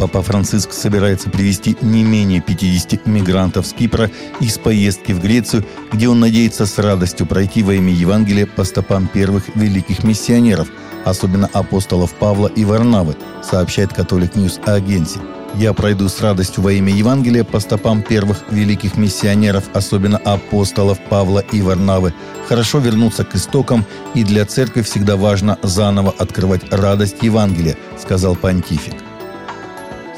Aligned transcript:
Папа 0.00 0.22
Франциск 0.22 0.72
собирается 0.72 1.28
привести 1.28 1.76
не 1.82 2.02
менее 2.02 2.40
50 2.40 3.04
мигрантов 3.06 3.66
с 3.66 3.74
Кипра 3.74 4.10
из 4.40 4.56
поездки 4.56 5.12
в 5.12 5.20
Грецию, 5.20 5.66
где 5.92 6.08
он 6.08 6.20
надеется 6.20 6.64
с 6.64 6.78
радостью 6.78 7.26
пройти 7.26 7.62
во 7.62 7.74
имя 7.74 7.92
Евангелия 7.92 8.46
по 8.46 8.64
стопам 8.64 9.08
первых 9.08 9.54
великих 9.54 10.02
миссионеров, 10.02 10.68
особенно 11.04 11.50
апостолов 11.52 12.14
Павла 12.14 12.46
и 12.46 12.64
Варнавы, 12.64 13.14
сообщает 13.42 13.92
Catholic 13.92 14.36
News 14.36 14.58
Agency. 14.64 15.18
Я 15.56 15.74
пройду 15.74 16.08
с 16.08 16.18
радостью 16.22 16.64
во 16.64 16.72
имя 16.72 16.94
Евангелия 16.94 17.44
по 17.44 17.60
стопам 17.60 18.00
первых 18.00 18.38
великих 18.50 18.96
миссионеров, 18.96 19.64
особенно 19.74 20.16
апостолов 20.16 20.98
Павла 21.10 21.40
и 21.40 21.60
Варнавы. 21.60 22.14
Хорошо 22.48 22.78
вернуться 22.78 23.24
к 23.24 23.34
истокам, 23.34 23.84
и 24.14 24.24
для 24.24 24.46
церкви 24.46 24.80
всегда 24.80 25.16
важно 25.16 25.58
заново 25.62 26.14
открывать 26.16 26.62
радость 26.72 27.16
Евангелия, 27.20 27.76
сказал 27.98 28.34
понтифик. 28.34 28.94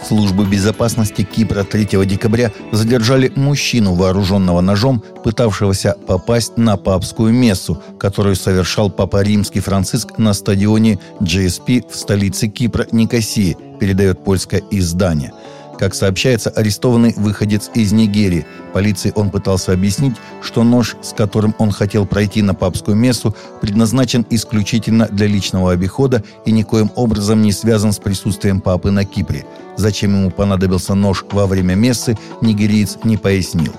Службы 0.06 0.44
безопасности 0.44 1.22
Кипра 1.22 1.64
3 1.64 2.06
декабря 2.06 2.52
задержали 2.72 3.32
мужчину, 3.34 3.94
вооруженного 3.94 4.60
ножом, 4.60 5.02
пытавшегося 5.24 5.96
попасть 6.06 6.56
на 6.56 6.76
папскую 6.76 7.32
мессу, 7.32 7.80
которую 7.98 8.36
совершал 8.36 8.90
Папа 8.90 9.22
Римский 9.22 9.60
Франциск 9.60 10.18
на 10.18 10.34
стадионе 10.34 10.98
GSP 11.20 11.84
в 11.90 11.96
столице 11.96 12.48
Кипра 12.48 12.86
Никосии, 12.90 13.56
передает 13.78 14.24
польское 14.24 14.62
издание– 14.70 15.32
как 15.82 15.96
сообщается, 15.96 16.48
арестованный 16.48 17.12
выходец 17.16 17.68
из 17.74 17.90
Нигерии. 17.90 18.46
Полиции 18.72 19.12
он 19.16 19.30
пытался 19.30 19.72
объяснить, 19.72 20.14
что 20.40 20.62
нож, 20.62 20.94
с 21.02 21.12
которым 21.12 21.56
он 21.58 21.72
хотел 21.72 22.06
пройти 22.06 22.40
на 22.40 22.54
папскую 22.54 22.96
мессу, 22.96 23.34
предназначен 23.60 24.24
исключительно 24.30 25.08
для 25.08 25.26
личного 25.26 25.72
обихода 25.72 26.22
и 26.44 26.52
никоим 26.52 26.92
образом 26.94 27.42
не 27.42 27.50
связан 27.50 27.90
с 27.90 27.98
присутствием 27.98 28.60
папы 28.60 28.92
на 28.92 29.04
Кипре. 29.04 29.44
Зачем 29.76 30.14
ему 30.14 30.30
понадобился 30.30 30.94
нож 30.94 31.24
во 31.32 31.48
время 31.48 31.74
мессы, 31.74 32.16
нигериец 32.40 32.98
не 33.02 33.16
пояснил. 33.16 33.72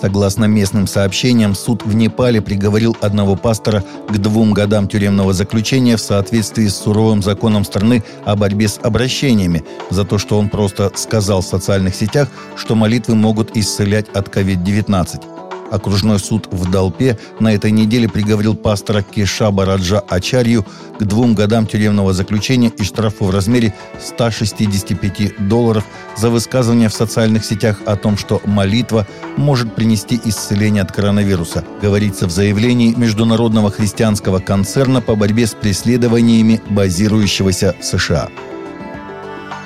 Согласно 0.00 0.46
местным 0.46 0.86
сообщениям, 0.86 1.54
суд 1.54 1.84
в 1.84 1.94
Непале 1.94 2.40
приговорил 2.40 2.96
одного 3.02 3.36
пастора 3.36 3.84
к 4.08 4.16
двум 4.16 4.54
годам 4.54 4.88
тюремного 4.88 5.34
заключения 5.34 5.96
в 5.96 6.00
соответствии 6.00 6.68
с 6.68 6.76
суровым 6.76 7.22
законом 7.22 7.64
страны 7.64 8.02
о 8.24 8.34
борьбе 8.34 8.68
с 8.68 8.78
обращениями 8.82 9.62
за 9.90 10.06
то, 10.06 10.16
что 10.16 10.38
он 10.38 10.48
просто 10.48 10.90
сказал 10.94 11.42
в 11.42 11.46
социальных 11.46 11.94
сетях, 11.94 12.28
что 12.56 12.74
молитвы 12.74 13.14
могут 13.14 13.54
исцелять 13.56 14.08
от 14.14 14.28
COVID-19. 14.28 15.49
Окружной 15.70 16.18
суд 16.18 16.48
в 16.50 16.70
Долпе 16.70 17.18
на 17.38 17.54
этой 17.54 17.70
неделе 17.70 18.08
приговорил 18.08 18.54
пастора 18.54 19.02
Кешаба 19.02 19.64
Раджа 19.64 20.00
Ачарью 20.00 20.66
к 20.98 21.04
двум 21.04 21.34
годам 21.34 21.66
тюремного 21.66 22.12
заключения 22.12 22.68
и 22.68 22.82
штрафу 22.82 23.26
в 23.26 23.30
размере 23.30 23.74
165 24.00 25.48
долларов 25.48 25.84
за 26.16 26.28
высказывание 26.30 26.88
в 26.88 26.94
социальных 26.94 27.44
сетях 27.44 27.80
о 27.86 27.96
том, 27.96 28.18
что 28.18 28.40
молитва 28.44 29.06
может 29.36 29.74
принести 29.74 30.20
исцеление 30.24 30.82
от 30.82 30.92
коронавируса, 30.92 31.64
говорится 31.80 32.26
в 32.26 32.30
заявлении 32.30 32.94
Международного 32.94 33.70
христианского 33.70 34.40
концерна 34.40 35.00
по 35.00 35.14
борьбе 35.14 35.46
с 35.46 35.54
преследованиями, 35.54 36.60
базирующегося 36.68 37.76
в 37.80 37.84
США. 37.84 38.28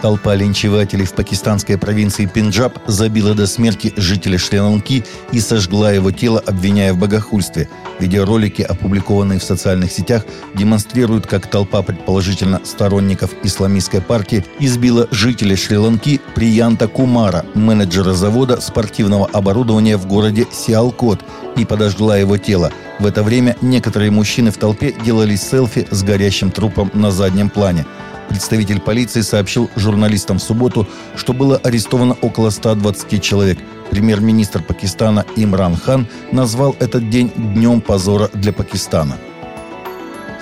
Толпа 0.05 0.35
линчевателей 0.35 1.07
в 1.07 1.15
пакистанской 1.15 1.79
провинции 1.79 2.27
Пенджаб 2.27 2.79
забила 2.87 3.33
до 3.33 3.47
смерти 3.47 3.91
жителя 3.97 4.37
Шри-Ланки 4.37 5.03
и 5.33 5.41
сожгла 5.41 5.93
его 5.93 6.11
тело, 6.11 6.43
обвиняя 6.45 6.93
в 6.93 6.99
богохульстве. 6.99 7.71
Видеоролики, 8.01 8.61
опубликованные 8.61 9.39
в 9.39 9.43
социальных 9.43 9.91
сетях, 9.91 10.27
демонстрируют, 10.55 11.27
как 11.27 11.47
толпа 11.47 11.81
предположительно 11.81 12.61
сторонников 12.65 13.31
исламистской 13.45 14.03
партии 14.03 14.45
избила 14.59 15.09
жителя 15.11 15.57
Шри-Ланки 15.57 16.21
Приянта 16.35 16.87
Кумара, 16.87 17.47
менеджера 17.55 18.13
завода 18.13 18.61
спортивного 18.61 19.25
оборудования 19.33 19.97
в 19.97 20.07
городе 20.07 20.47
Сиалкот, 20.53 21.23
и 21.57 21.65
подожгла 21.65 22.19
его 22.19 22.37
тело. 22.37 22.71
В 22.99 23.07
это 23.07 23.23
время 23.23 23.57
некоторые 23.63 24.11
мужчины 24.11 24.51
в 24.51 24.59
толпе 24.59 24.93
делали 25.03 25.35
селфи 25.35 25.89
с 25.91 26.03
горящим 26.03 26.51
трупом 26.51 26.91
на 26.93 27.11
заднем 27.11 27.49
плане. 27.49 27.87
Представитель 28.29 28.81
полиции 28.81 29.21
сообщил 29.21 29.71
журналистам 29.77 30.39
в 30.39 30.43
субботу, 30.43 30.87
что 31.17 31.33
было 31.33 31.57
арестовано 31.59 32.17
около 32.21 32.51
120 32.51 33.23
человек. 33.23 33.59
Премьер-министр 33.91 34.63
Пакистана 34.63 35.25
Имран 35.37 35.77
Хан 35.77 36.09
назвал 36.33 36.75
этот 36.81 37.11
день 37.11 37.31
днем 37.37 37.81
позора 37.81 38.31
для 38.33 38.53
Пакистана. 38.53 39.17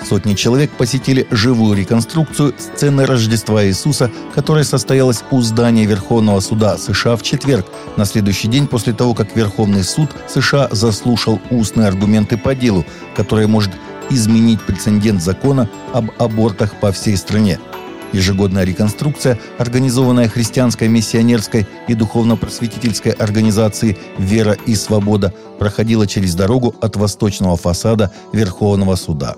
Сотни 0.03 0.33
человек 0.33 0.71
посетили 0.71 1.27
живую 1.31 1.77
реконструкцию 1.77 2.53
сцены 2.57 3.05
Рождества 3.05 3.65
Иисуса, 3.65 4.11
которая 4.35 4.65
состоялась 4.65 5.23
у 5.31 5.41
здания 5.41 5.85
Верховного 5.85 6.41
суда 6.41 6.77
США 6.77 7.15
в 7.15 7.23
четверг, 7.23 7.65
на 7.95 8.05
следующий 8.05 8.49
день 8.49 8.67
после 8.67 8.93
того, 8.93 9.13
как 9.13 9.35
Верховный 9.35 9.83
суд 9.83 10.09
США 10.27 10.67
заслушал 10.71 11.39
устные 11.49 11.87
аргументы 11.87 12.37
по 12.37 12.53
делу, 12.53 12.85
которое 13.15 13.47
может 13.47 13.71
изменить 14.09 14.61
прецедент 14.61 15.21
закона 15.21 15.69
об 15.93 16.11
абортах 16.19 16.79
по 16.79 16.91
всей 16.91 17.17
стране– 17.17 17.59
Ежегодная 18.13 18.63
реконструкция, 18.63 19.39
организованная 19.57 20.29
христианской 20.29 20.87
миссионерской 20.87 21.65
и 21.87 21.95
духовно-просветительской 21.95 23.11
организацией 23.11 23.97
«Вера 24.19 24.55
и 24.67 24.75
свобода», 24.75 25.33
проходила 25.57 26.05
через 26.05 26.35
дорогу 26.35 26.75
от 26.79 26.95
восточного 26.95 27.57
фасада 27.57 28.13
Верховного 28.31 28.95
суда. 28.95 29.35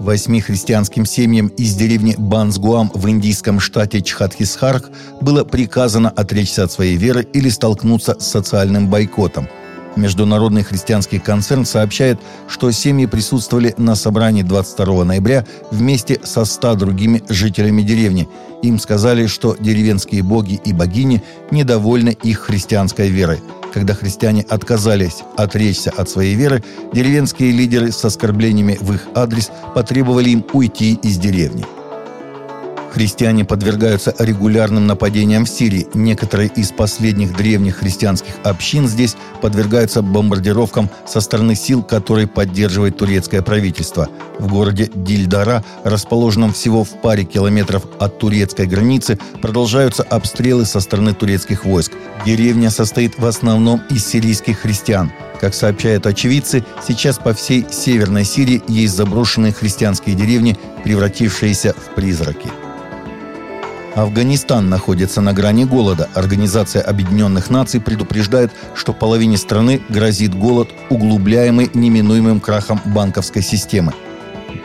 Восьми 0.00 0.40
христианским 0.40 1.06
семьям 1.06 1.46
из 1.46 1.74
деревни 1.76 2.16
Бансгуам 2.18 2.90
в 2.92 3.08
индийском 3.08 3.60
штате 3.60 4.02
Чхатхисхарх 4.02 4.90
было 5.20 5.44
приказано 5.44 6.10
отречься 6.10 6.64
от 6.64 6.72
своей 6.72 6.96
веры 6.96 7.26
или 7.32 7.48
столкнуться 7.48 8.16
с 8.18 8.26
социальным 8.26 8.90
бойкотом– 8.90 9.48
Международный 9.96 10.62
христианский 10.62 11.18
концерн 11.18 11.64
сообщает, 11.64 12.20
что 12.48 12.70
семьи 12.70 13.06
присутствовали 13.06 13.74
на 13.78 13.94
собрании 13.94 14.42
22 14.42 15.04
ноября 15.04 15.46
вместе 15.70 16.20
со 16.22 16.44
100 16.44 16.74
другими 16.74 17.22
жителями 17.28 17.82
деревни. 17.82 18.28
Им 18.62 18.78
сказали, 18.78 19.26
что 19.26 19.56
деревенские 19.58 20.22
боги 20.22 20.60
и 20.64 20.72
богини 20.72 21.22
недовольны 21.50 22.16
их 22.22 22.40
христианской 22.40 23.08
верой. 23.08 23.40
Когда 23.72 23.94
христиане 23.94 24.44
отказались 24.48 25.22
отречься 25.36 25.90
от 25.90 26.08
своей 26.08 26.34
веры, 26.34 26.62
деревенские 26.92 27.52
лидеры 27.52 27.92
с 27.92 28.04
оскорблениями 28.04 28.78
в 28.80 28.94
их 28.94 29.08
адрес 29.14 29.50
потребовали 29.74 30.30
им 30.30 30.44
уйти 30.52 30.94
из 31.02 31.18
деревни. 31.18 31.64
Христиане 32.92 33.44
подвергаются 33.44 34.14
регулярным 34.18 34.86
нападениям 34.86 35.44
в 35.44 35.48
Сирии. 35.48 35.86
Некоторые 35.94 36.48
из 36.48 36.70
последних 36.70 37.36
древних 37.36 37.76
христианских 37.76 38.34
общин 38.42 38.88
здесь 38.88 39.16
подвергаются 39.42 40.02
бомбардировкам 40.02 40.88
со 41.06 41.20
стороны 41.20 41.54
сил, 41.54 41.82
которые 41.82 42.26
поддерживает 42.26 42.96
турецкое 42.96 43.42
правительство. 43.42 44.08
В 44.38 44.48
городе 44.48 44.90
Дильдара, 44.94 45.64
расположенном 45.84 46.52
всего 46.52 46.84
в 46.84 47.00
паре 47.00 47.24
километров 47.24 47.84
от 47.98 48.18
турецкой 48.18 48.66
границы, 48.66 49.18
продолжаются 49.42 50.02
обстрелы 50.02 50.64
со 50.64 50.80
стороны 50.80 51.14
турецких 51.14 51.64
войск. 51.64 51.92
Деревня 52.24 52.70
состоит 52.70 53.18
в 53.18 53.26
основном 53.26 53.82
из 53.90 54.06
сирийских 54.06 54.60
христиан. 54.60 55.12
Как 55.40 55.54
сообщают 55.54 56.06
очевидцы, 56.06 56.64
сейчас 56.86 57.18
по 57.18 57.34
всей 57.34 57.66
Северной 57.70 58.24
Сирии 58.24 58.62
есть 58.68 58.96
заброшенные 58.96 59.52
христианские 59.52 60.16
деревни, 60.16 60.56
превратившиеся 60.82 61.74
в 61.74 61.94
призраки. 61.94 62.50
Афганистан 63.96 64.68
находится 64.68 65.22
на 65.22 65.32
грани 65.32 65.64
голода. 65.64 66.10
Организация 66.12 66.82
Объединенных 66.82 67.48
Наций 67.48 67.80
предупреждает, 67.80 68.52
что 68.74 68.92
половине 68.92 69.38
страны 69.38 69.80
грозит 69.88 70.34
голод, 70.34 70.68
углубляемый 70.90 71.70
неминуемым 71.72 72.40
крахом 72.40 72.78
банковской 72.84 73.40
системы. 73.40 73.94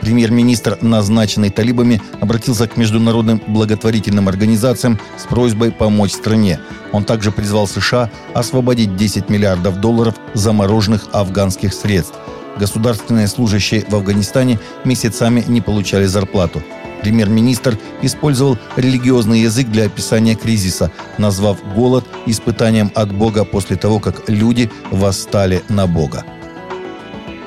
Премьер-министр, 0.02 0.76
назначенный 0.82 1.48
талибами, 1.48 2.02
обратился 2.20 2.68
к 2.68 2.76
международным 2.76 3.40
благотворительным 3.46 4.28
организациям 4.28 4.98
с 5.16 5.22
просьбой 5.22 5.72
помочь 5.72 6.12
стране. 6.12 6.60
Он 6.92 7.02
также 7.02 7.32
призвал 7.32 7.66
США 7.66 8.10
освободить 8.34 8.96
10 8.96 9.30
миллиардов 9.30 9.80
долларов 9.80 10.14
замороженных 10.34 11.06
афганских 11.12 11.72
средств. 11.72 12.18
Государственные 12.58 13.28
служащие 13.28 13.86
в 13.88 13.94
Афганистане 13.94 14.60
месяцами 14.84 15.42
не 15.48 15.62
получали 15.62 16.04
зарплату. 16.04 16.62
Премьер-министр 17.02 17.76
использовал 18.00 18.56
религиозный 18.76 19.40
язык 19.40 19.66
для 19.66 19.86
описания 19.86 20.36
кризиса, 20.36 20.92
назвав 21.18 21.58
голод 21.74 22.06
испытанием 22.26 22.92
от 22.94 23.12
Бога 23.12 23.44
после 23.44 23.76
того, 23.76 23.98
как 23.98 24.28
люди 24.28 24.70
восстали 24.92 25.62
на 25.68 25.88
Бога. 25.88 26.24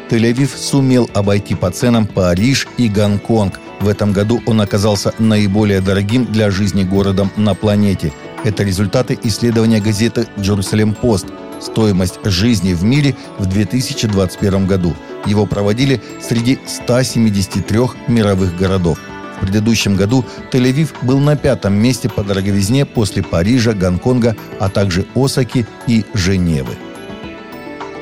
Тель-Авив 0.10 0.56
сумел 0.56 1.10
обойти 1.14 1.56
по 1.56 1.72
ценам 1.72 2.06
Париж 2.06 2.68
и 2.78 2.90
Гонконг. 2.90 3.60
В 3.80 3.88
этом 3.88 4.12
году 4.12 4.42
он 4.46 4.60
оказался 4.60 5.14
наиболее 5.20 5.80
дорогим 5.80 6.26
для 6.26 6.52
жизни 6.52 6.84
городом 6.84 7.32
на 7.38 7.56
планете. 7.56 8.12
Это 8.44 8.64
результаты 8.64 9.18
исследования 9.24 9.80
газеты 9.80 10.28
«Джерусалем 10.38 10.94
Пост», 10.94 11.28
стоимость 11.62 12.20
жизни 12.26 12.74
в 12.74 12.84
мире 12.84 13.16
в 13.40 13.46
2021 13.46 14.68
году. 14.68 14.94
Его 15.26 15.46
проводили 15.46 16.02
среди 16.22 16.60
173 16.68 17.80
мировых 18.10 18.56
городов– 18.58 19.00
предыдущем 19.46 19.96
году 19.96 20.26
Тель-Авив 20.52 21.06
был 21.06 21.20
на 21.20 21.36
пятом 21.36 21.74
месте 21.74 22.10
по 22.10 22.24
дороговизне 22.24 22.86
после 22.86 23.24
Парижа, 23.24 23.74
Гонконга, 23.74 24.36
а 24.60 24.70
также 24.70 25.06
Осаки 25.16 25.68
и 25.88 26.04
Женевы. 26.14 26.76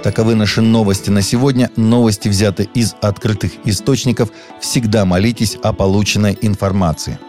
Таковы 0.04 0.36
наши 0.36 0.62
новости 0.62 1.10
на 1.10 1.22
сегодня. 1.22 1.69
Новости 1.75 2.28
взяты 2.28 2.69
из 2.74 2.95
открытых 3.01 3.51
источников. 3.66 4.30
Всегда 4.60 5.06
молитесь 5.06 5.57
о 5.63 5.72
полученной 5.72 6.38
информации. 6.42 7.19